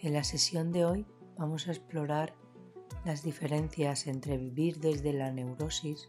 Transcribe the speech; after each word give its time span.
En 0.00 0.12
la 0.12 0.24
sesión 0.24 0.72
de 0.72 0.84
hoy 0.84 1.06
vamos 1.38 1.66
a 1.66 1.72
explorar 1.72 2.34
las 3.04 3.22
diferencias 3.22 4.06
entre 4.06 4.36
vivir 4.36 4.80
desde 4.80 5.12
la 5.12 5.30
neurosis 5.30 6.08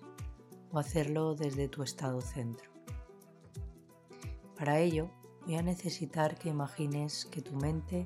o 0.71 0.79
hacerlo 0.79 1.35
desde 1.35 1.67
tu 1.67 1.83
estado 1.83 2.19
centro. 2.21 2.69
Para 4.57 4.79
ello 4.79 5.09
voy 5.45 5.55
a 5.55 5.61
necesitar 5.61 6.37
que 6.37 6.49
imagines 6.49 7.25
que 7.25 7.41
tu 7.41 7.55
mente 7.55 8.05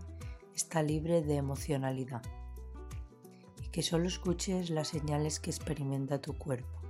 está 0.54 0.84
libre 0.84 1.22
de 1.22 1.36
emocionalidad 1.36 2.22
y 3.64 3.70
que 3.70 3.82
solo 3.82 4.08
escuches 4.08 4.70
las 4.70 4.90
señales 4.90 5.40
que 5.40 5.50
experimenta 5.50 6.22
tu 6.22 6.38
cuerpo, 6.38 6.82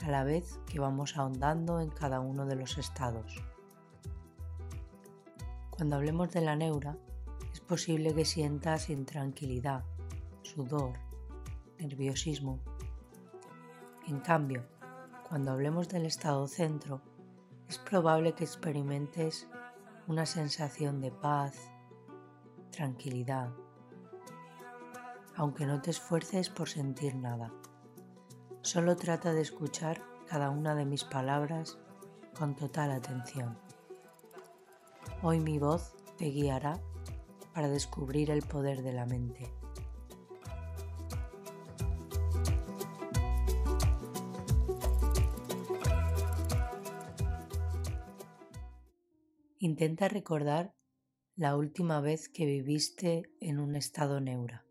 a 0.00 0.10
la 0.10 0.24
vez 0.24 0.58
que 0.66 0.80
vamos 0.80 1.16
ahondando 1.16 1.80
en 1.80 1.90
cada 1.90 2.20
uno 2.20 2.44
de 2.44 2.56
los 2.56 2.76
estados. 2.76 3.40
Cuando 5.82 5.96
hablemos 5.96 6.30
de 6.30 6.42
la 6.42 6.54
neura, 6.54 6.96
es 7.52 7.58
posible 7.58 8.14
que 8.14 8.24
sientas 8.24 8.88
intranquilidad, 8.88 9.82
sudor, 10.42 10.92
nerviosismo. 11.76 12.60
En 14.06 14.20
cambio, 14.20 14.64
cuando 15.28 15.50
hablemos 15.50 15.88
del 15.88 16.06
estado 16.06 16.46
centro, 16.46 17.00
es 17.68 17.78
probable 17.78 18.32
que 18.32 18.44
experimentes 18.44 19.48
una 20.06 20.24
sensación 20.24 21.00
de 21.00 21.10
paz, 21.10 21.56
tranquilidad, 22.70 23.50
aunque 25.34 25.66
no 25.66 25.82
te 25.82 25.90
esfuerces 25.90 26.48
por 26.48 26.68
sentir 26.68 27.16
nada. 27.16 27.52
Solo 28.60 28.94
trata 28.94 29.32
de 29.32 29.40
escuchar 29.40 30.00
cada 30.28 30.50
una 30.50 30.76
de 30.76 30.84
mis 30.84 31.02
palabras 31.02 31.76
con 32.38 32.54
total 32.54 32.92
atención. 32.92 33.58
Hoy 35.24 35.38
mi 35.38 35.56
voz 35.60 35.94
te 36.18 36.30
guiará 36.30 36.82
para 37.54 37.68
descubrir 37.68 38.28
el 38.32 38.42
poder 38.42 38.82
de 38.82 38.92
la 38.92 39.06
mente. 39.06 39.52
Intenta 49.60 50.08
recordar 50.08 50.74
la 51.36 51.56
última 51.56 52.00
vez 52.00 52.28
que 52.28 52.44
viviste 52.44 53.30
en 53.38 53.60
un 53.60 53.76
estado 53.76 54.20
neura. 54.20 54.66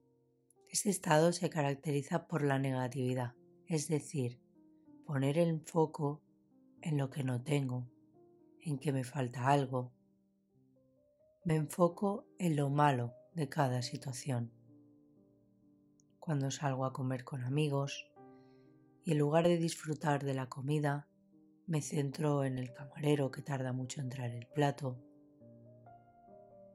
Este 0.67 0.89
estado 0.89 1.31
se 1.31 1.49
caracteriza 1.49 2.27
por 2.27 2.44
la 2.44 2.59
negatividad, 2.59 3.35
es 3.67 3.88
decir, 3.88 4.41
poner 5.05 5.38
el 5.38 5.61
foco 5.61 6.22
en 6.81 6.97
lo 6.97 7.09
que 7.09 7.23
no 7.23 7.41
tengo, 7.41 7.89
en 8.59 8.79
que 8.79 8.91
me 8.91 9.05
falta 9.05 9.47
algo, 9.47 9.94
me 11.44 11.56
enfoco 11.56 12.28
en 12.38 12.56
lo 12.56 12.70
malo 12.70 13.16
de 13.34 13.50
cada 13.50 13.81
situación. 13.81 14.52
Cuando 16.20 16.52
salgo 16.52 16.86
a 16.86 16.94
comer 16.94 17.23
con 17.23 17.44
amigos 17.44 18.11
y 19.03 19.14
en 19.14 19.17
lugar 19.17 19.47
de 19.47 19.58
disfrutar 19.58 20.23
de 20.23 20.36
la 20.36 20.50
comida, 20.50 21.08
me 21.66 21.81
centro 21.81 22.44
en 22.44 22.59
el 22.59 22.72
camarero 22.73 23.31
que 23.31 23.42
tarda 23.42 23.73
mucho 23.73 24.02
en 24.02 24.09
traer 24.09 24.36
el 24.36 24.47
plato, 24.53 25.00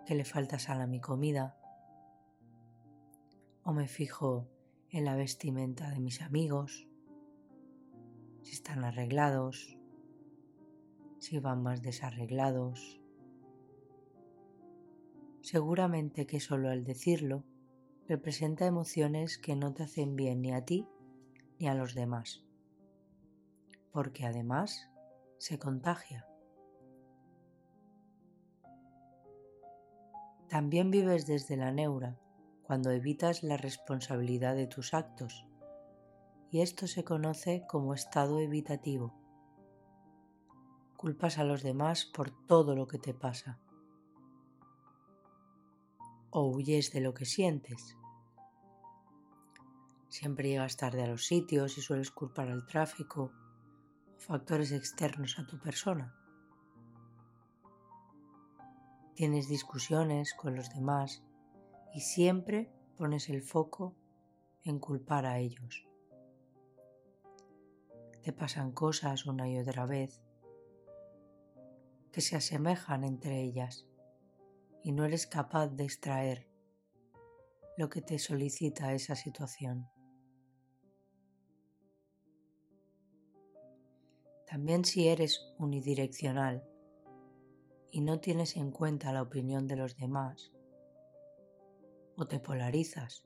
que 0.04 0.16
le 0.16 0.24
falta 0.24 0.58
sal 0.58 0.80
a 0.80 0.88
mi 0.88 1.00
comida, 1.00 1.56
o 3.62 3.72
me 3.72 3.86
fijo 3.86 4.48
en 4.90 5.04
la 5.04 5.14
vestimenta 5.14 5.90
de 5.90 6.00
mis 6.00 6.22
amigos, 6.22 6.88
si 8.42 8.52
están 8.52 8.82
arreglados, 8.82 9.78
si 11.20 11.38
van 11.38 11.62
más 11.62 11.82
desarreglados, 11.82 13.00
Seguramente 15.46 16.26
que 16.26 16.40
solo 16.40 16.70
al 16.70 16.82
decirlo 16.82 17.44
representa 18.08 18.66
emociones 18.66 19.38
que 19.38 19.54
no 19.54 19.72
te 19.72 19.84
hacen 19.84 20.16
bien 20.16 20.42
ni 20.42 20.52
a 20.52 20.64
ti 20.64 20.88
ni 21.60 21.68
a 21.68 21.74
los 21.74 21.94
demás, 21.94 22.44
porque 23.92 24.26
además 24.26 24.90
se 25.38 25.56
contagia. 25.60 26.26
También 30.48 30.90
vives 30.90 31.28
desde 31.28 31.56
la 31.56 31.70
neura 31.70 32.18
cuando 32.64 32.90
evitas 32.90 33.44
la 33.44 33.56
responsabilidad 33.56 34.56
de 34.56 34.66
tus 34.66 34.94
actos, 34.94 35.46
y 36.50 36.60
esto 36.60 36.88
se 36.88 37.04
conoce 37.04 37.64
como 37.68 37.94
estado 37.94 38.40
evitativo. 38.40 39.14
Culpas 40.96 41.38
a 41.38 41.44
los 41.44 41.62
demás 41.62 42.04
por 42.04 42.32
todo 42.48 42.74
lo 42.74 42.88
que 42.88 42.98
te 42.98 43.14
pasa 43.14 43.60
o 46.30 46.46
huyes 46.48 46.92
de 46.92 47.00
lo 47.00 47.14
que 47.14 47.24
sientes. 47.24 47.96
Siempre 50.08 50.48
llegas 50.48 50.76
tarde 50.76 51.02
a 51.02 51.06
los 51.06 51.26
sitios 51.26 51.76
y 51.78 51.82
sueles 51.82 52.10
culpar 52.10 52.48
al 52.48 52.66
tráfico 52.66 53.32
o 54.16 54.18
factores 54.18 54.72
externos 54.72 55.38
a 55.38 55.46
tu 55.46 55.58
persona. 55.58 56.14
Tienes 59.14 59.48
discusiones 59.48 60.34
con 60.34 60.54
los 60.54 60.70
demás 60.70 61.22
y 61.94 62.00
siempre 62.00 62.70
pones 62.96 63.28
el 63.28 63.42
foco 63.42 63.94
en 64.62 64.78
culpar 64.78 65.26
a 65.26 65.38
ellos. 65.38 65.86
Te 68.22 68.32
pasan 68.32 68.72
cosas 68.72 69.26
una 69.26 69.48
y 69.48 69.58
otra 69.58 69.86
vez 69.86 70.20
que 72.10 72.20
se 72.20 72.36
asemejan 72.36 73.04
entre 73.04 73.40
ellas 73.42 73.86
y 74.86 74.92
no 74.92 75.04
eres 75.04 75.26
capaz 75.26 75.66
de 75.66 75.82
extraer 75.82 76.46
lo 77.76 77.88
que 77.88 78.00
te 78.02 78.20
solicita 78.20 78.92
esa 78.92 79.16
situación. 79.16 79.88
También 84.46 84.84
si 84.84 85.08
eres 85.08 85.52
unidireccional 85.58 86.62
y 87.90 88.00
no 88.00 88.20
tienes 88.20 88.56
en 88.56 88.70
cuenta 88.70 89.12
la 89.12 89.22
opinión 89.22 89.66
de 89.66 89.74
los 89.74 89.96
demás, 89.96 90.52
o 92.14 92.28
te 92.28 92.38
polarizas 92.38 93.24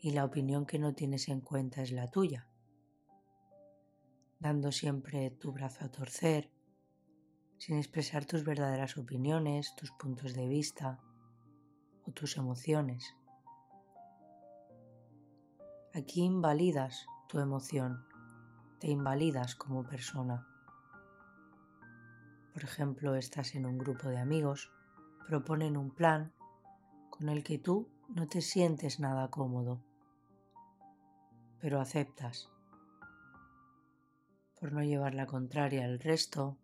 y 0.00 0.10
la 0.10 0.26
opinión 0.26 0.66
que 0.66 0.78
no 0.78 0.94
tienes 0.94 1.30
en 1.30 1.40
cuenta 1.40 1.80
es 1.80 1.90
la 1.90 2.10
tuya, 2.10 2.50
dando 4.40 4.72
siempre 4.72 5.30
tu 5.30 5.52
brazo 5.52 5.86
a 5.86 5.90
torcer 5.90 6.50
sin 7.58 7.76
expresar 7.76 8.24
tus 8.24 8.44
verdaderas 8.44 8.96
opiniones, 8.96 9.74
tus 9.76 9.90
puntos 9.90 10.34
de 10.34 10.46
vista 10.46 11.00
o 12.06 12.12
tus 12.12 12.36
emociones. 12.36 13.14
Aquí 15.92 16.22
invalidas 16.22 17.06
tu 17.28 17.40
emoción, 17.40 18.06
te 18.78 18.88
invalidas 18.88 19.56
como 19.56 19.84
persona. 19.84 20.46
Por 22.52 22.62
ejemplo, 22.62 23.16
estás 23.16 23.54
en 23.54 23.66
un 23.66 23.76
grupo 23.76 24.08
de 24.08 24.18
amigos, 24.18 24.70
proponen 25.26 25.76
un 25.76 25.90
plan 25.90 26.32
con 27.10 27.28
el 27.28 27.42
que 27.42 27.58
tú 27.58 27.88
no 28.08 28.26
te 28.26 28.40
sientes 28.40 29.00
nada 29.00 29.28
cómodo, 29.30 29.82
pero 31.60 31.80
aceptas 31.80 32.48
por 34.60 34.72
no 34.72 34.82
llevar 34.82 35.14
la 35.14 35.26
contraria 35.26 35.84
al 35.84 35.98
resto 36.00 36.56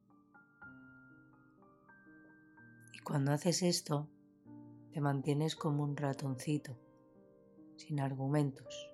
Cuando 3.05 3.33
haces 3.33 3.63
esto, 3.63 4.09
te 4.91 4.99
mantienes 5.03 5.57
como 5.57 5.83
un 5.83 5.95
ratoncito, 5.95 6.79
sin 7.77 8.01
argumentos, 8.01 8.91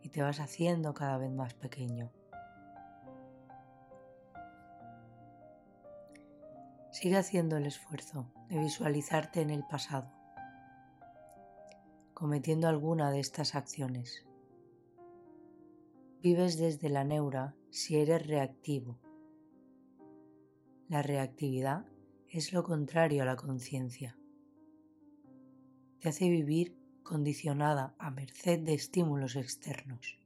y 0.00 0.08
te 0.08 0.22
vas 0.22 0.40
haciendo 0.40 0.94
cada 0.94 1.18
vez 1.18 1.30
más 1.30 1.52
pequeño. 1.52 2.10
Sigue 6.90 7.18
haciendo 7.18 7.58
el 7.58 7.66
esfuerzo 7.66 8.32
de 8.48 8.58
visualizarte 8.58 9.42
en 9.42 9.50
el 9.50 9.66
pasado, 9.66 10.10
cometiendo 12.14 12.68
alguna 12.68 13.10
de 13.10 13.20
estas 13.20 13.54
acciones. 13.54 14.24
Vives 16.22 16.56
desde 16.56 16.88
la 16.88 17.04
neura 17.04 17.54
si 17.68 17.98
eres 17.98 18.26
reactivo. 18.26 18.98
La 20.88 21.02
reactividad 21.02 21.91
es 22.32 22.54
lo 22.54 22.64
contrario 22.64 23.22
a 23.22 23.26
la 23.26 23.36
conciencia. 23.36 24.16
Te 26.00 26.08
hace 26.08 26.30
vivir 26.30 26.74
condicionada 27.02 27.94
a 27.98 28.10
merced 28.10 28.60
de 28.60 28.72
estímulos 28.72 29.36
externos. 29.36 30.18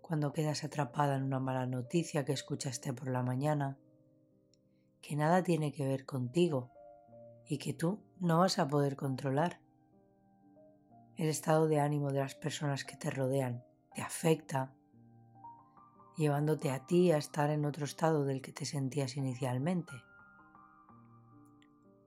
Cuando 0.00 0.32
quedas 0.32 0.64
atrapada 0.64 1.14
en 1.14 1.22
una 1.22 1.38
mala 1.38 1.66
noticia 1.66 2.24
que 2.24 2.32
escuchaste 2.32 2.92
por 2.92 3.08
la 3.08 3.22
mañana, 3.22 3.78
que 5.00 5.14
nada 5.14 5.44
tiene 5.44 5.72
que 5.72 5.86
ver 5.86 6.04
contigo 6.04 6.72
y 7.46 7.58
que 7.58 7.72
tú 7.72 8.02
no 8.18 8.40
vas 8.40 8.58
a 8.58 8.66
poder 8.66 8.96
controlar. 8.96 9.60
El 11.14 11.28
estado 11.28 11.68
de 11.68 11.78
ánimo 11.78 12.10
de 12.10 12.18
las 12.18 12.34
personas 12.34 12.84
que 12.84 12.96
te 12.96 13.10
rodean 13.10 13.62
te 13.94 14.02
afecta, 14.02 14.74
llevándote 16.16 16.72
a 16.72 16.84
ti 16.84 17.12
a 17.12 17.16
estar 17.16 17.50
en 17.50 17.64
otro 17.64 17.84
estado 17.84 18.24
del 18.24 18.42
que 18.42 18.52
te 18.52 18.64
sentías 18.64 19.16
inicialmente 19.16 20.07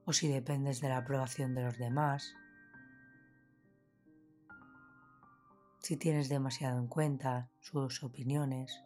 o 0.04 0.12
si 0.12 0.28
dependes 0.28 0.80
de 0.80 0.88
la 0.88 0.98
aprobación 0.98 1.54
de 1.54 1.62
los 1.62 1.78
demás, 1.78 2.34
si 5.78 5.96
tienes 5.96 6.28
demasiado 6.28 6.78
en 6.78 6.86
cuenta 6.86 7.50
sus 7.60 8.02
opiniones. 8.02 8.84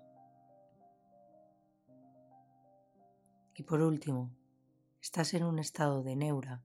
Y 3.55 3.63
por 3.63 3.83
último, 3.83 4.31
estás 5.01 5.35
en 5.35 5.45
un 5.45 5.59
estado 5.59 6.03
de 6.03 6.17
neura 6.17 6.63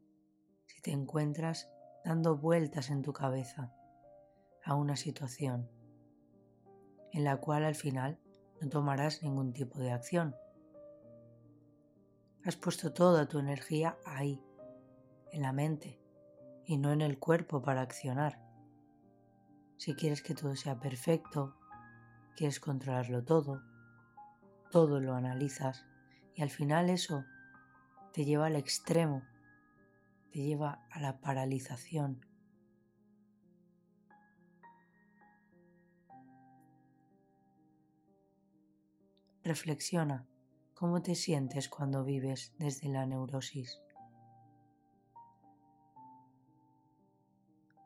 si 0.68 0.81
te 0.81 0.92
encuentras 0.92 1.69
dando 2.04 2.38
vueltas 2.38 2.89
en 2.89 3.01
tu 3.01 3.13
cabeza 3.13 3.74
a 4.63 4.75
una 4.75 4.95
situación 4.95 5.69
en 7.12 7.24
la 7.24 7.38
cual 7.38 7.63
al 7.63 7.75
final 7.75 8.19
no 8.62 8.69
tomarás 8.69 9.21
ningún 9.21 9.54
tipo 9.54 9.80
de 9.80 9.92
acción. 9.92 10.36
Has 12.43 12.55
puesto 12.55 12.91
toda 12.91 13.27
tu 13.27 13.38
energía 13.38 13.97
ahí, 14.03 14.43
en 15.31 15.43
la 15.43 15.53
mente, 15.53 16.01
y 16.65 16.77
no 16.77 16.91
en 16.91 17.01
el 17.01 17.19
cuerpo 17.19 17.61
para 17.61 17.81
accionar. 17.81 18.41
Si 19.77 19.93
quieres 19.93 20.23
que 20.23 20.33
todo 20.33 20.55
sea 20.55 20.79
perfecto, 20.79 21.55
quieres 22.35 22.59
controlarlo 22.59 23.23
todo, 23.23 23.61
todo 24.71 24.99
lo 24.99 25.13
analizas 25.13 25.85
y 26.33 26.41
al 26.41 26.49
final 26.49 26.89
eso 26.89 27.25
te 28.11 28.25
lleva 28.25 28.47
al 28.47 28.55
extremo, 28.55 29.21
te 30.31 30.39
lleva 30.39 30.83
a 30.89 30.99
la 30.99 31.19
paralización. 31.19 32.25
Reflexiona 39.44 40.31
cómo 40.81 41.04
te 41.04 41.13
sientes 41.13 41.69
cuando 41.69 42.04
vives 42.04 42.56
desde 42.57 42.89
la 42.89 43.06
neurosis. 43.06 43.80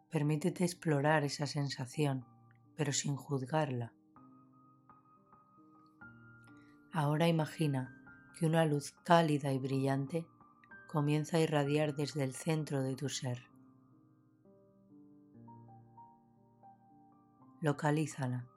Permítete 0.09 0.63
explorar 0.63 1.25
esa 1.25 1.45
sensación, 1.45 2.25
pero 2.77 2.93
sin 2.93 3.17
juzgarla. 3.17 3.91
Ahora 6.93 7.27
imagina 7.27 8.01
que 8.39 8.45
una 8.45 8.63
luz 8.63 8.93
cálida 9.03 9.51
y 9.51 9.59
brillante 9.59 10.25
comienza 10.87 11.35
a 11.35 11.41
irradiar 11.41 11.95
desde 11.95 12.23
el 12.23 12.33
centro 12.33 12.81
de 12.81 12.95
tu 12.95 13.09
ser. 13.09 13.43
Localízala. 17.59 18.47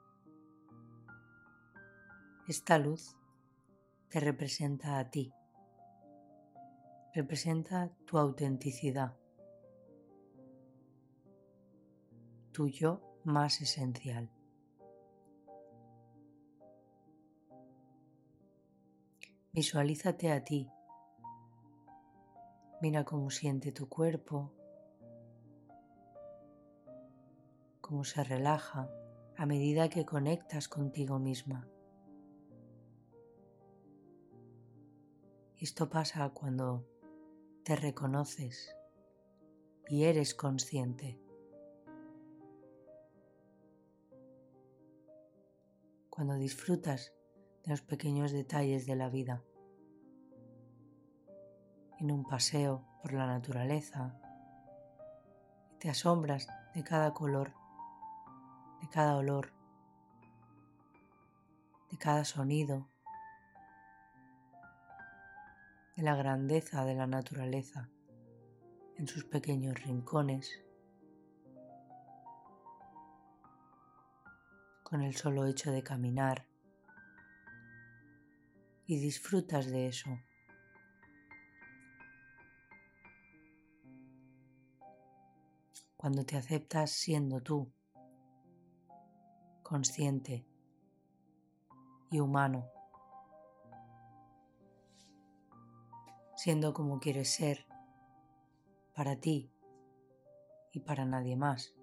Esta 2.47 2.79
luz 2.79 3.18
te 4.09 4.19
representa 4.19 4.97
a 4.97 5.09
ti, 5.09 5.31
representa 7.13 7.91
tu 8.05 8.17
autenticidad, 8.17 9.15
tu 12.51 12.67
yo 12.67 13.01
más 13.23 13.61
esencial. 13.61 14.31
Visualízate 19.51 20.31
a 20.31 20.43
ti. 20.43 20.71
Mira 22.81 23.03
cómo 23.03 23.29
siente 23.29 23.71
tu 23.71 23.89
cuerpo, 23.89 24.53
cómo 27.81 28.03
se 28.03 28.23
relaja 28.23 28.89
a 29.37 29.45
medida 29.45 29.89
que 29.89 30.05
conectas 30.05 30.67
contigo 30.67 31.19
misma. 31.19 31.67
Esto 35.59 35.89
pasa 35.89 36.29
cuando 36.29 36.87
te 37.65 37.75
reconoces 37.75 38.73
y 39.89 40.05
eres 40.05 40.33
consciente. 40.33 41.19
Cuando 46.09 46.35
disfrutas 46.35 47.11
de 47.65 47.71
los 47.71 47.81
pequeños 47.81 48.31
detalles 48.31 48.85
de 48.85 48.95
la 48.95 49.09
vida. 49.09 49.43
En 51.99 52.09
un 52.09 52.23
paseo 52.23 52.87
por 53.01 53.11
la 53.11 53.27
naturaleza. 53.27 54.17
Te 55.77 55.89
asombras 55.89 56.47
de 56.73 56.85
cada 56.85 57.13
color, 57.13 57.51
de 58.81 58.87
cada 58.87 59.17
olor, 59.17 59.51
de 61.91 61.97
cada 61.97 62.23
sonido, 62.23 62.87
de 65.99 66.05
la 66.05 66.15
grandeza 66.15 66.85
de 66.85 66.95
la 66.95 67.07
naturaleza 67.07 67.89
en 68.95 69.05
sus 69.05 69.25
pequeños 69.25 69.83
rincones, 69.83 70.49
con 74.81 75.01
el 75.01 75.13
solo 75.13 75.45
hecho 75.45 75.71
de 75.71 75.83
caminar. 75.83 76.47
Y 78.85 78.97
disfrutas 78.99 79.67
de 79.67 79.87
eso. 79.87 80.09
cuando 85.97 86.25
te 86.25 86.37
aceptas 86.37 86.91
siendo 86.91 87.41
tú, 87.41 87.73
consciente. 89.63 90.47
Y 92.09 92.21
humano, 92.21 92.71
siendo 96.41 96.73
como 96.73 97.01
quieres 97.01 97.27
ser 97.31 97.65
para 98.95 99.17
ti 99.17 99.51
y 100.71 100.79
para 100.79 101.03
nadie 101.03 101.35
más. 101.35 101.75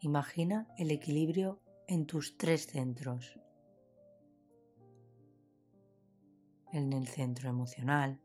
Imagina 0.00 0.68
el 0.76 0.90
equilibrio 0.90 1.62
en 1.88 2.04
tus 2.04 2.36
tres 2.36 2.66
centros. 2.66 3.40
en 6.72 6.92
el 6.92 7.06
centro 7.06 7.48
emocional, 7.48 8.20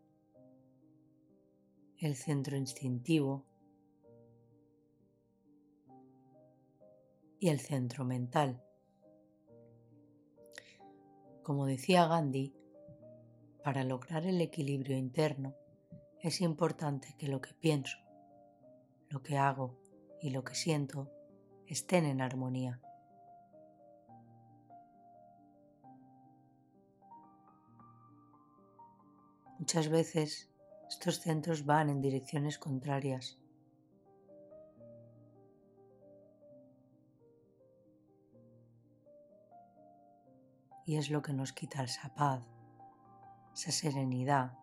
el 1.99 2.17
centro 2.17 2.57
instintivo 2.57 3.45
y 7.39 7.47
el 7.47 7.61
centro 7.61 8.03
mental. 8.03 8.61
Como 11.43 11.65
decía 11.65 12.05
Gandhi, 12.05 12.53
para 13.63 13.83
lograr 13.83 14.25
el 14.25 14.41
equilibrio 14.41 14.97
interno 14.97 15.55
es 16.19 16.41
importante 16.41 17.15
que 17.17 17.27
lo 17.27 17.41
que 17.41 17.53
pienso, 17.53 17.97
lo 19.09 19.23
que 19.23 19.37
hago 19.37 19.75
y 20.21 20.29
lo 20.29 20.43
que 20.43 20.53
siento 20.53 21.11
estén 21.65 22.05
en 22.05 22.21
armonía. 22.21 22.79
Muchas 29.57 29.89
veces 29.89 30.51
estos 30.89 31.19
centros 31.19 31.65
van 31.65 31.89
en 31.89 32.01
direcciones 32.01 32.59
contrarias. 32.59 33.40
Y 40.91 40.97
es 40.97 41.09
lo 41.09 41.21
que 41.21 41.31
nos 41.31 41.53
quita 41.53 41.83
esa 41.83 42.13
paz, 42.13 42.45
esa 43.53 43.71
serenidad. 43.71 44.59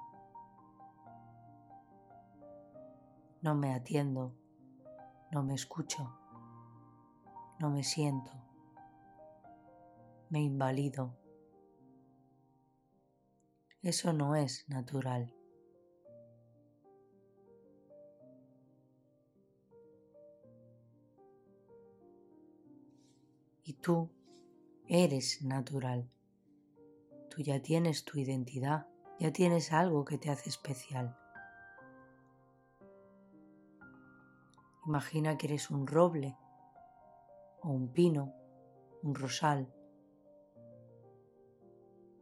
No 3.40 3.54
me 3.54 3.73
atiendo, 3.73 4.35
no 5.32 5.42
me 5.42 5.54
escucho, 5.54 6.20
no 7.58 7.70
me 7.70 7.82
siento, 7.82 8.30
me 10.28 10.42
invalido. 10.42 11.16
Eso 13.80 14.12
no 14.12 14.37
es 14.37 14.68
natural. 14.68 15.35
Y 23.64 23.73
tú 23.73 24.11
eres 24.88 25.42
natural. 25.42 26.11
Tú 27.38 27.45
ya 27.45 27.62
tienes 27.62 28.04
tu 28.04 28.18
identidad, 28.18 28.88
ya 29.21 29.33
tienes 29.33 29.73
algo 29.73 30.04
que 30.04 30.18
te 30.18 30.28
hace 30.28 30.49
especial. 30.49 31.16
Imagina 34.85 35.38
que 35.38 35.47
eres 35.47 35.71
un 35.71 35.87
roble 35.87 36.37
o 37.62 37.71
un 37.71 37.92
pino, 37.92 38.35
un 39.04 39.14
rosal 39.14 39.73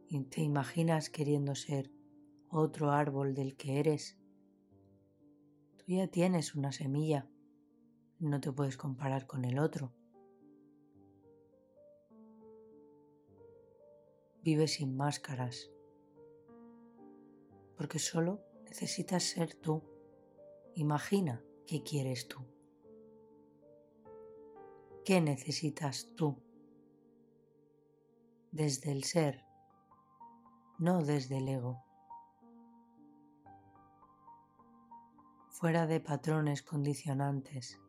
y 0.07 0.23
te 0.25 0.41
imaginas 0.41 1.09
queriendo 1.09 1.55
ser 1.55 1.91
otro 2.51 2.91
árbol 2.91 3.33
del 3.33 3.57
que 3.57 3.79
eres. 3.79 4.19
Tú 5.77 5.85
ya 5.87 6.07
tienes 6.09 6.53
una 6.53 6.71
semilla, 6.71 7.27
no 8.19 8.39
te 8.39 8.51
puedes 8.51 8.77
comparar 8.77 9.25
con 9.25 9.45
el 9.45 9.57
otro. 9.57 9.91
Vive 14.47 14.69
sin 14.69 14.95
máscaras, 14.95 15.69
porque 17.75 17.99
solo 17.99 18.39
necesitas 18.63 19.23
ser 19.23 19.55
tú. 19.55 19.83
Imagina 20.73 21.43
qué 21.65 21.83
quieres 21.83 22.29
tú. 22.29 22.45
¿Qué 25.03 25.19
necesitas 25.19 26.13
tú? 26.15 26.41
Desde 28.53 28.93
el 28.93 29.03
ser, 29.03 29.43
no 30.79 31.03
desde 31.03 31.39
el 31.39 31.49
ego. 31.49 31.83
Fuera 35.49 35.87
de 35.87 35.99
patrones 35.99 36.63
condicionantes. 36.63 37.81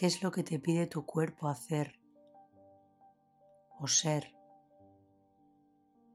¿Qué 0.00 0.06
es 0.06 0.22
lo 0.22 0.30
que 0.30 0.42
te 0.42 0.58
pide 0.58 0.86
tu 0.86 1.04
cuerpo 1.04 1.46
hacer 1.46 2.00
o 3.78 3.86
ser? 3.86 4.34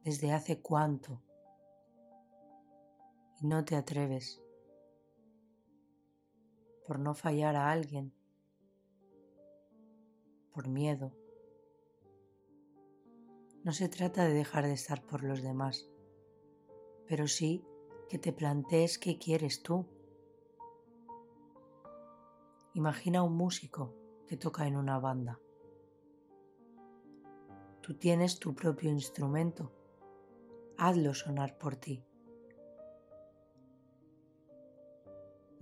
¿Desde 0.04 0.34
hace 0.34 0.60
cuánto? 0.60 1.22
Y 3.40 3.46
no 3.46 3.64
te 3.64 3.76
atreves 3.76 4.42
por 6.88 6.98
no 6.98 7.14
fallar 7.14 7.56
a 7.56 7.70
alguien, 7.70 8.12
por 10.52 10.68
miedo. 10.68 11.16
No 13.64 13.72
se 13.72 13.88
trata 13.88 14.26
de 14.26 14.34
dejar 14.34 14.66
de 14.66 14.74
estar 14.74 15.06
por 15.06 15.24
los 15.24 15.44
demás, 15.44 15.88
pero 17.08 17.28
sí 17.28 17.64
que 18.10 18.18
te 18.18 18.34
plantees 18.34 18.98
qué 18.98 19.20
quieres 19.20 19.62
tú. 19.62 19.86
Imagina 22.76 23.24
un 23.24 23.38
músico 23.38 23.96
que 24.28 24.36
toca 24.36 24.68
en 24.68 24.76
una 24.76 25.00
banda. 25.00 25.40
Tú 27.80 27.94
tienes 27.94 28.38
tu 28.38 28.54
propio 28.54 28.90
instrumento. 28.90 29.72
Hazlo 30.78 31.14
sonar 31.14 31.58
por 31.58 31.78
ti. 31.78 32.04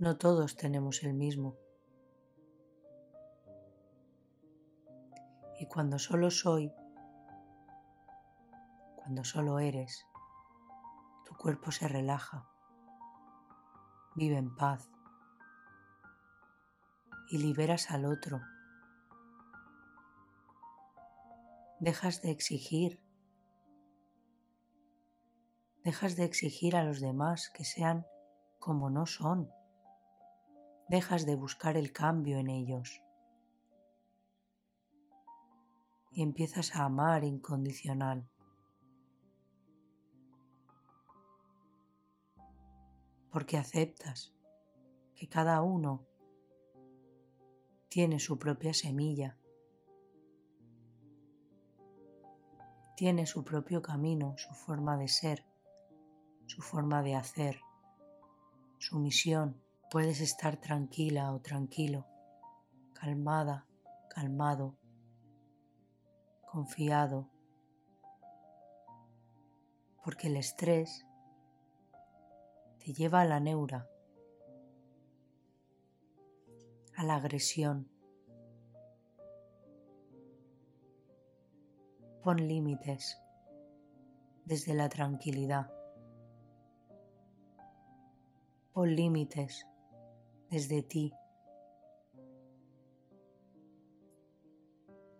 No 0.00 0.18
todos 0.18 0.56
tenemos 0.56 1.04
el 1.04 1.14
mismo. 1.14 1.56
Y 5.60 5.66
cuando 5.66 6.00
solo 6.00 6.32
soy, 6.32 6.72
cuando 8.96 9.22
solo 9.22 9.60
eres, 9.60 10.04
tu 11.24 11.36
cuerpo 11.36 11.70
se 11.70 11.86
relaja, 11.86 12.48
vive 14.16 14.36
en 14.36 14.56
paz 14.56 14.93
y 17.28 17.38
liberas 17.38 17.90
al 17.90 18.04
otro. 18.04 18.40
Dejas 21.80 22.22
de 22.22 22.30
exigir. 22.30 23.02
Dejas 25.84 26.16
de 26.16 26.24
exigir 26.24 26.76
a 26.76 26.84
los 26.84 27.00
demás 27.00 27.50
que 27.50 27.64
sean 27.64 28.06
como 28.58 28.90
no 28.90 29.06
son. 29.06 29.50
Dejas 30.88 31.26
de 31.26 31.34
buscar 31.34 31.76
el 31.76 31.92
cambio 31.92 32.38
en 32.38 32.48
ellos. 32.48 33.02
Y 36.12 36.22
empiezas 36.22 36.76
a 36.76 36.84
amar 36.84 37.24
incondicional. 37.24 38.28
Porque 43.30 43.58
aceptas 43.58 44.32
que 45.16 45.28
cada 45.28 45.60
uno 45.60 46.06
tiene 47.94 48.18
su 48.18 48.40
propia 48.40 48.74
semilla, 48.74 49.38
tiene 52.96 53.24
su 53.24 53.44
propio 53.44 53.82
camino, 53.82 54.34
su 54.36 54.52
forma 54.52 54.96
de 54.96 55.06
ser, 55.06 55.46
su 56.46 56.60
forma 56.60 57.04
de 57.04 57.14
hacer, 57.14 57.60
su 58.78 58.98
misión. 58.98 59.62
Puedes 59.92 60.20
estar 60.20 60.56
tranquila 60.56 61.32
o 61.32 61.40
tranquilo, 61.40 62.04
calmada, 62.94 63.68
calmado, 64.10 64.76
confiado, 66.50 67.30
porque 70.02 70.26
el 70.26 70.36
estrés 70.36 71.06
te 72.80 72.92
lleva 72.92 73.20
a 73.20 73.24
la 73.24 73.38
neura 73.38 73.88
a 76.96 77.04
la 77.04 77.16
agresión. 77.16 77.88
Pon 82.22 82.36
límites 82.36 83.18
desde 84.44 84.74
la 84.74 84.88
tranquilidad. 84.88 85.70
Pon 88.72 88.94
límites 88.94 89.66
desde 90.50 90.82
ti. 90.82 91.12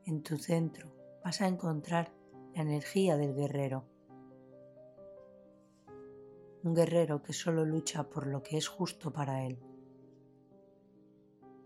En 0.06 0.22
tu 0.22 0.36
centro 0.36 0.94
vas 1.24 1.40
a 1.40 1.48
encontrar 1.48 2.12
la 2.54 2.62
energía 2.62 3.16
del 3.16 3.34
guerrero. 3.34 3.84
Un 6.62 6.74
guerrero 6.74 7.22
que 7.22 7.32
solo 7.32 7.64
lucha 7.64 8.04
por 8.04 8.26
lo 8.26 8.42
que 8.42 8.56
es 8.56 8.68
justo 8.68 9.12
para 9.12 9.44
él 9.44 9.58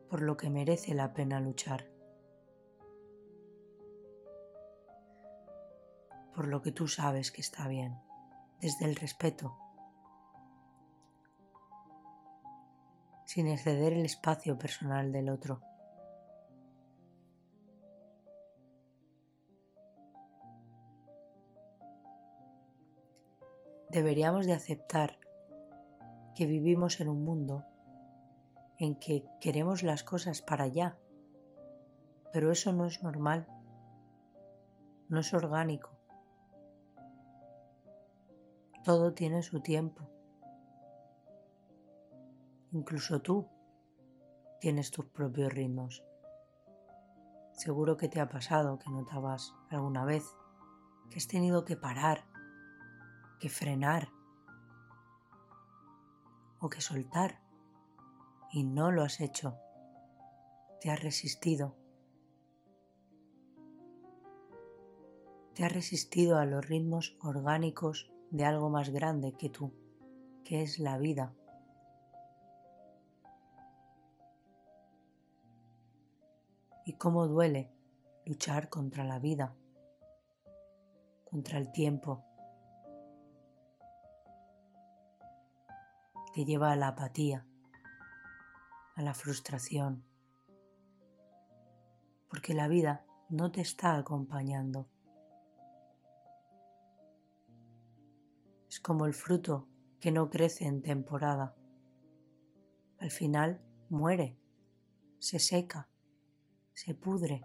por 0.08 0.22
lo 0.22 0.36
que 0.36 0.50
merece 0.50 0.94
la 0.94 1.12
pena 1.12 1.40
luchar, 1.40 1.86
por 6.34 6.46
lo 6.46 6.62
que 6.62 6.72
tú 6.72 6.88
sabes 6.88 7.30
que 7.30 7.40
está 7.40 7.68
bien, 7.68 8.00
desde 8.60 8.86
el 8.86 8.96
respeto, 8.96 9.58
sin 13.26 13.48
exceder 13.48 13.92
el 13.92 14.06
espacio 14.06 14.56
personal 14.56 15.12
del 15.12 15.28
otro. 15.28 15.60
Deberíamos 23.90 24.46
de 24.46 24.52
aceptar 24.52 25.18
que 26.34 26.46
vivimos 26.46 27.00
en 27.00 27.08
un 27.08 27.24
mundo 27.24 27.64
en 28.78 28.94
que 28.94 29.24
queremos 29.40 29.82
las 29.82 30.04
cosas 30.04 30.40
para 30.40 30.64
allá, 30.64 30.98
pero 32.32 32.52
eso 32.52 32.72
no 32.72 32.86
es 32.86 33.02
normal, 33.02 33.48
no 35.08 35.20
es 35.20 35.34
orgánico. 35.34 35.90
Todo 38.84 39.12
tiene 39.12 39.42
su 39.42 39.60
tiempo. 39.60 40.08
Incluso 42.70 43.20
tú 43.20 43.48
tienes 44.60 44.90
tus 44.90 45.06
propios 45.06 45.52
ritmos. 45.52 46.04
Seguro 47.52 47.96
que 47.96 48.08
te 48.08 48.20
ha 48.20 48.28
pasado 48.28 48.78
que 48.78 48.90
notabas 48.90 49.52
alguna 49.70 50.04
vez 50.04 50.24
que 51.10 51.18
has 51.18 51.26
tenido 51.26 51.64
que 51.64 51.76
parar, 51.76 52.24
que 53.40 53.48
frenar 53.48 54.08
o 56.60 56.68
que 56.68 56.80
soltar 56.80 57.47
y 58.50 58.64
no 58.64 58.90
lo 58.90 59.02
has 59.02 59.20
hecho. 59.20 59.58
Te 60.80 60.90
has 60.90 61.02
resistido. 61.02 61.74
Te 65.54 65.64
has 65.64 65.72
resistido 65.72 66.38
a 66.38 66.46
los 66.46 66.66
ritmos 66.66 67.16
orgánicos 67.20 68.12
de 68.30 68.44
algo 68.44 68.70
más 68.70 68.90
grande 68.90 69.32
que 69.32 69.48
tú, 69.48 69.72
que 70.44 70.62
es 70.62 70.78
la 70.78 70.98
vida. 70.98 71.34
Y 76.84 76.94
cómo 76.94 77.26
duele 77.26 77.70
luchar 78.24 78.68
contra 78.68 79.04
la 79.04 79.18
vida, 79.18 79.54
contra 81.28 81.58
el 81.58 81.72
tiempo. 81.72 82.24
Te 86.34 86.44
lleva 86.44 86.70
a 86.70 86.76
la 86.76 86.88
apatía 86.88 87.47
a 88.98 89.02
la 89.02 89.14
frustración, 89.14 90.02
porque 92.28 92.52
la 92.52 92.66
vida 92.66 93.06
no 93.28 93.52
te 93.52 93.60
está 93.60 93.96
acompañando. 93.96 94.88
Es 98.68 98.80
como 98.80 99.06
el 99.06 99.14
fruto 99.14 99.68
que 100.00 100.10
no 100.10 100.28
crece 100.30 100.66
en 100.66 100.82
temporada. 100.82 101.54
Al 102.98 103.12
final 103.12 103.62
muere, 103.88 104.36
se 105.20 105.38
seca, 105.38 105.88
se 106.74 106.96
pudre, 106.96 107.42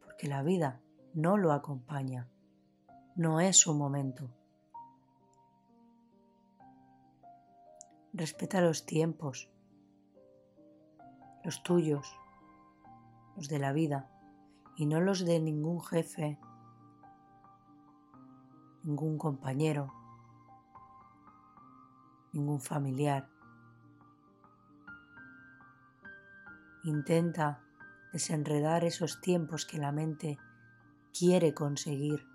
porque 0.00 0.28
la 0.28 0.42
vida 0.42 0.80
no 1.12 1.36
lo 1.36 1.52
acompaña, 1.52 2.30
no 3.16 3.38
es 3.38 3.58
su 3.58 3.74
momento. 3.74 4.30
Respeta 8.14 8.62
los 8.62 8.86
tiempos, 8.86 9.50
los 11.44 11.62
tuyos, 11.62 12.18
los 13.36 13.48
de 13.48 13.58
la 13.58 13.72
vida, 13.72 14.10
y 14.76 14.86
no 14.86 15.00
los 15.00 15.24
de 15.24 15.38
ningún 15.40 15.80
jefe, 15.82 16.38
ningún 18.82 19.18
compañero, 19.18 19.92
ningún 22.32 22.60
familiar. 22.60 23.28
Intenta 26.82 27.62
desenredar 28.12 28.84
esos 28.84 29.20
tiempos 29.20 29.66
que 29.66 29.78
la 29.78 29.92
mente 29.92 30.38
quiere 31.16 31.54
conseguir, 31.54 32.26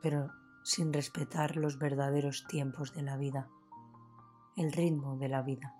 pero 0.00 0.30
sin 0.62 0.92
respetar 0.92 1.56
los 1.56 1.78
verdaderos 1.78 2.46
tiempos 2.46 2.94
de 2.94 3.02
la 3.02 3.16
vida, 3.16 3.48
el 4.56 4.72
ritmo 4.72 5.16
de 5.18 5.28
la 5.28 5.42
vida. 5.42 5.74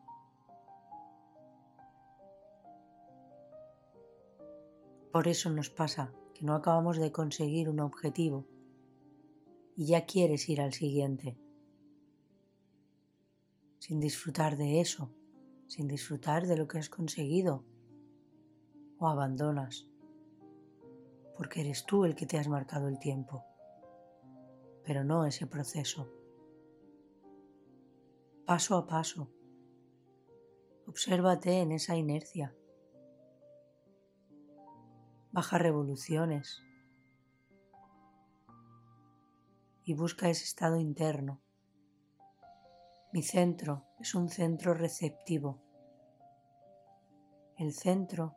Por 5.15 5.29
eso 5.29 5.49
nos 5.49 5.71
pasa 5.71 6.13
que 6.35 6.45
no 6.45 6.57
acabamos 6.57 6.97
de 6.97 7.13
conseguir 7.13 7.69
un 7.69 7.79
objetivo. 7.79 8.49
Y 9.77 9.87
ya 9.87 10.07
quieres 10.07 10.49
ir 10.49 10.61
al 10.61 10.73
siguiente, 10.73 11.39
sin 13.79 14.01
disfrutar 14.01 14.57
de 14.57 14.81
eso, 14.81 15.15
sin 15.69 15.87
disfrutar 15.87 16.49
de 16.49 16.57
lo 16.57 16.67
que 16.67 16.79
has 16.79 16.89
conseguido, 16.89 17.65
o 18.99 19.07
abandonas, 19.07 19.87
porque 21.37 21.61
eres 21.61 21.87
tú 21.87 22.05
el 22.05 22.17
que 22.17 22.27
te 22.27 22.37
has 22.37 22.49
marcado 22.49 22.89
el 22.89 22.99
tiempo, 22.99 23.45
pero 24.83 25.05
no 25.05 25.27
ese 25.27 25.47
proceso. 25.47 26.11
Paso 28.45 28.77
a 28.77 28.89
paso, 28.89 29.31
obsérvate 30.89 31.61
en 31.61 31.71
esa 31.71 31.95
inercia 31.95 32.53
baja 35.35 35.59
revoluciones 35.59 36.63
y 39.83 39.93
busca 39.95 40.31
ese 40.31 40.45
estado 40.45 40.79
interno. 40.79 41.43
Mi 43.13 43.25
centro 43.25 43.85
es 43.99 44.15
un 44.15 44.29
centro 44.29 44.75
receptivo. 44.75 45.61
El 47.57 47.73
centro 47.73 48.37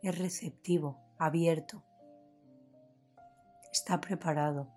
es 0.00 0.18
receptivo, 0.18 0.98
abierto. 1.18 1.84
Está 3.70 4.00
preparado, 4.00 4.72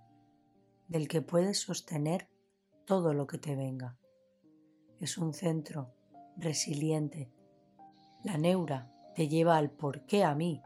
del 0.90 1.08
que 1.08 1.22
puedes 1.22 1.62
sostener 1.62 2.30
todo 2.84 3.14
lo 3.14 3.28
que 3.28 3.38
te 3.38 3.56
venga. 3.56 3.98
Es 5.00 5.18
un 5.18 5.34
centro 5.34 5.94
resiliente. 6.36 7.32
La 8.26 8.38
neura 8.38 8.92
te 9.18 9.28
lleva 9.28 9.58
al 9.58 9.72
por 9.72 10.06
qué 10.06 10.24
a 10.24 10.36
mí. 10.36 10.62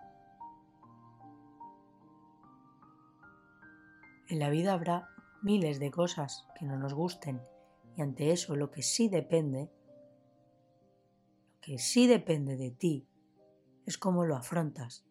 En 4.27 4.39
la 4.39 4.49
vida 4.49 4.73
habrá 4.73 5.07
miles 5.41 5.79
de 5.79 5.89
cosas 5.89 6.45
que 6.59 6.65
no 6.65 6.77
nos 6.77 6.93
gusten 6.93 7.41
y 7.95 8.01
ante 8.01 8.33
eso 8.33 8.57
lo 8.57 8.69
que 8.69 8.81
sí 8.81 9.07
depende, 9.07 9.71
lo 11.53 11.61
que 11.61 11.79
sí 11.79 12.07
depende 12.07 12.57
de 12.57 12.71
ti 12.71 13.07
es 13.85 13.97
cómo 13.97 14.25
lo 14.25 14.35
afrontas 14.35 15.05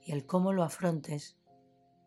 y 0.00 0.12
el 0.12 0.24
cómo 0.24 0.52
lo 0.52 0.62
afrontes 0.62 1.40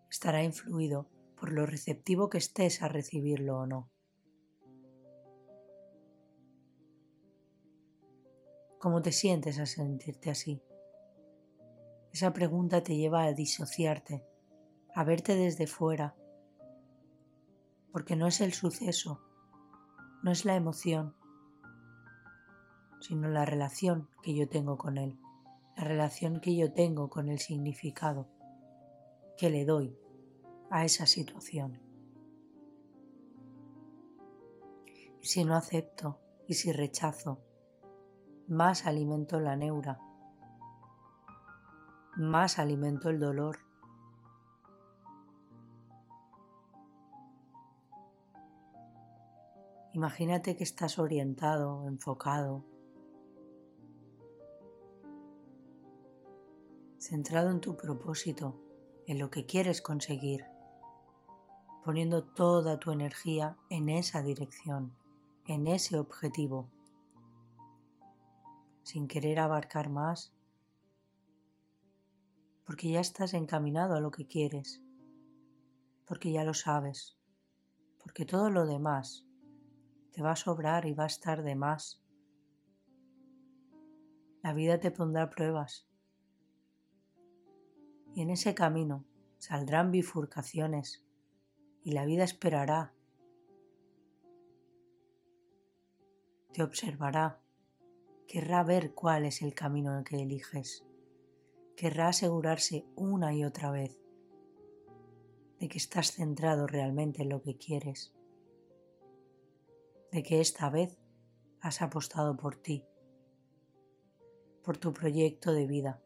estará 0.10 0.46
influido 0.46 1.10
por 1.36 1.52
lo 1.52 1.66
receptivo 1.66 2.30
que 2.30 2.38
estés 2.38 2.82
a 2.82 2.88
recibirlo 2.88 3.58
o 3.58 3.66
no. 3.66 3.93
¿Cómo 8.84 9.02
te 9.02 9.14
sientes 9.14 9.60
a 9.60 9.66
sentirte 9.66 10.30
así? 10.30 10.62
Esa 12.12 12.34
pregunta 12.34 12.84
te 12.84 12.98
lleva 12.98 13.24
a 13.24 13.32
disociarte, 13.32 14.26
a 14.94 15.06
verte 15.06 15.38
desde 15.38 15.68
fuera, 15.68 16.18
porque 17.94 18.18
no 18.18 18.28
es 18.28 18.42
el 18.42 18.52
suceso, 18.52 19.22
no 20.22 20.32
es 20.32 20.44
la 20.44 20.58
emoción, 20.58 21.16
sino 23.00 23.30
la 23.30 23.46
relación 23.46 24.10
que 24.22 24.36
yo 24.36 24.50
tengo 24.50 24.78
con 24.78 24.98
él, 24.98 25.18
la 25.78 25.86
relación 25.86 26.42
que 26.42 26.54
yo 26.54 26.74
tengo 26.74 27.10
con 27.10 27.30
el 27.30 27.40
significado 27.40 28.28
que 29.38 29.50
le 29.50 29.64
doy 29.64 29.98
a 30.70 30.84
esa 30.84 31.06
situación. 31.06 31.80
Si 35.22 35.46
no 35.46 35.56
acepto 35.56 36.20
y 36.50 36.56
si 36.56 36.74
rechazo, 36.74 37.40
más 38.48 38.86
alimento 38.86 39.40
la 39.40 39.56
neura, 39.56 40.00
más 42.16 42.60
alimento 42.60 43.10
el 43.10 43.20
dolor. 43.20 43.60
Imagínate 49.94 50.58
que 50.58 50.64
estás 50.64 50.98
orientado, 50.98 51.88
enfocado, 51.88 52.66
centrado 56.98 57.52
en 57.52 57.60
tu 57.60 57.78
propósito, 57.78 58.60
en 59.06 59.20
lo 59.20 59.30
que 59.30 59.46
quieres 59.46 59.82
conseguir, 59.82 60.46
poniendo 61.84 62.24
toda 62.24 62.80
tu 62.80 62.92
energía 62.92 63.58
en 63.70 63.90
esa 63.90 64.22
dirección, 64.24 64.96
en 65.46 65.68
ese 65.68 66.00
objetivo 66.00 66.70
sin 68.84 69.08
querer 69.08 69.40
abarcar 69.40 69.90
más, 69.90 70.34
porque 72.66 72.92
ya 72.92 73.00
estás 73.00 73.34
encaminado 73.34 73.96
a 73.96 74.02
lo 74.02 74.12
que 74.12 74.28
quieres, 74.28 74.82
porque 76.06 76.32
ya 76.32 76.44
lo 76.44 76.54
sabes, 76.54 77.18
porque 78.00 78.26
todo 78.26 78.50
lo 78.50 78.66
demás 78.66 79.26
te 80.12 80.22
va 80.22 80.32
a 80.32 80.36
sobrar 80.36 80.86
y 80.86 80.94
va 80.94 81.06
a 81.06 81.08
estar 81.08 81.44
de 81.44 81.56
más. 81.56 82.02
La 84.42 84.54
vida 84.54 84.80
te 84.80 84.92
pondrá 84.92 85.30
pruebas. 85.30 85.88
Y 88.14 88.22
en 88.22 88.30
ese 88.30 88.54
camino 88.54 89.06
saldrán 89.40 89.92
bifurcaciones 89.92 91.04
y 91.84 91.94
la 91.94 92.06
vida 92.06 92.24
esperará, 92.24 92.94
te 96.54 96.62
observará 96.62 97.43
querrá 98.28 98.64
ver 98.64 98.94
cuál 98.94 99.26
es 99.26 99.42
el 99.42 99.54
camino 99.54 100.04
que 100.04 100.22
eliges. 100.22 100.86
Querrá 101.76 102.10
asegurarse 102.10 102.86
una 102.96 103.34
y 103.34 103.44
otra 103.44 103.72
vez 103.72 104.00
de 105.60 105.68
que 105.68 105.78
estás 105.78 106.12
centrado 106.12 106.68
realmente 106.68 107.24
en 107.24 107.30
lo 107.30 107.42
que 107.42 107.58
quieres, 107.58 108.14
de 110.12 110.22
que 110.22 110.42
esta 110.42 110.70
vez 110.70 110.98
has 111.62 111.82
apostado 111.82 112.36
por 112.36 112.58
ti, 112.58 112.86
por 114.64 114.78
tu 114.78 114.94
proyecto 114.94 115.54
de 115.54 115.66
vida, 115.66 116.02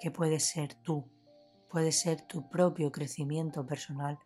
que 0.00 0.10
puede 0.10 0.40
ser 0.40 0.74
tú, 0.74 1.10
puede 1.68 1.92
ser 1.92 2.22
tu 2.22 2.48
propio 2.48 2.90
crecimiento 2.92 3.66
personal, 3.66 4.18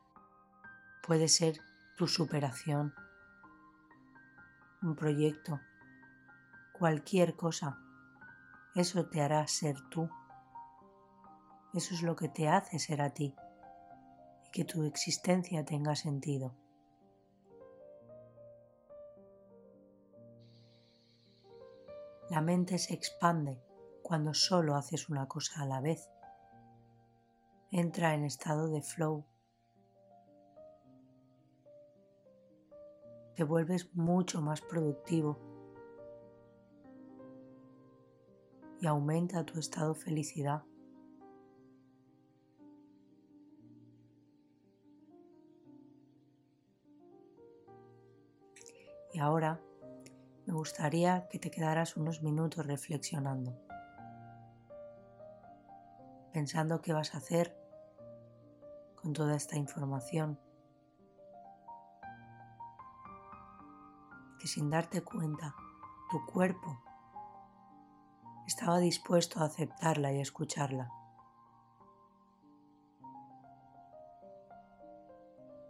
puede 1.03 1.29
ser 1.29 1.59
tu 1.97 2.07
superación 2.07 2.95
un 4.83 4.97
proyecto, 4.97 5.61
cualquier 6.73 7.37
cosa, 7.37 7.79
eso 8.75 9.07
te 9.07 9.21
hará 9.21 9.47
ser 9.47 9.77
tú. 9.91 10.09
Eso 11.75 11.95
es 11.95 12.03
lo 12.03 12.17
que 12.17 12.29
te 12.29 12.49
hace 12.49 12.79
ser 12.79 13.01
a 13.01 13.11
ti 13.11 13.35
y 14.45 14.51
que 14.51 14.65
tu 14.65 14.85
existencia 14.85 15.65
tenga 15.65 15.95
sentido. 15.95 16.55
La 22.31 22.41
mente 22.41 22.79
se 22.79 22.95
expande 22.95 23.63
cuando 24.03 24.35
solo 24.35 24.75
haces 24.75 25.09
una 25.09 25.29
cosa 25.29 25.63
a 25.63 25.67
la 25.67 25.81
vez. 25.81 26.09
Entra 27.71 28.15
en 28.15 28.25
estado 28.25 28.69
de 28.69 28.83
flow 28.83 29.25
te 33.35 33.45
vuelves 33.45 33.95
mucho 33.95 34.41
más 34.41 34.61
productivo 34.61 35.39
y 38.81 38.87
aumenta 38.87 39.45
tu 39.47 39.59
estado 39.59 39.95
de 39.95 40.01
felicidad. 40.01 40.65
Y 49.15 49.19
ahora 49.19 49.61
me 50.47 50.55
gustaría 50.55 51.29
que 51.29 51.39
te 51.39 51.51
quedaras 51.51 51.97
unos 51.97 52.23
minutos 52.23 52.67
reflexionando, 52.67 53.57
pensando 56.33 56.81
qué 56.81 56.93
vas 56.93 57.15
a 57.15 57.19
hacer 57.19 57.57
con 58.97 59.13
toda 59.13 59.37
esta 59.37 59.57
información. 59.57 60.39
Que 64.43 64.49
sin 64.49 64.71
darte 64.71 65.05
cuenta 65.05 65.55
tu 66.11 66.27
cuerpo 66.27 66.83
estaba 68.45 68.81
dispuesto 68.81 69.39
a 69.39 69.45
aceptarla 69.45 70.13
y 70.13 70.21
escucharla. 70.21 70.91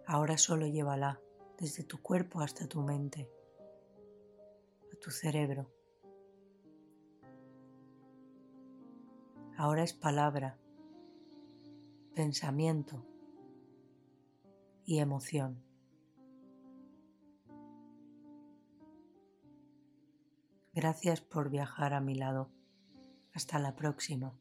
Ahora 0.07 0.39
solo 0.39 0.67
llévala 0.67 1.21
desde 1.59 1.85
tu 1.85 2.01
cuerpo 2.01 2.41
hasta 2.41 2.67
tu 2.67 2.81
mente, 2.81 3.31
a 4.91 4.97
tu 4.97 5.11
cerebro. 5.11 5.71
Ahora 9.59 9.83
es 9.83 9.93
palabra, 9.93 10.57
pensamiento 12.15 13.05
y 14.87 15.01
emoción. 15.01 15.63
Gracias 20.75 21.21
por 21.21 21.51
viajar 21.51 21.93
a 21.93 22.01
mi 22.01 22.15
lado. 22.15 22.51
Hasta 23.35 23.59
la 23.59 23.77
próxima. 23.77 24.39